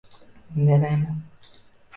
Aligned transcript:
Merayma! 0.55 1.15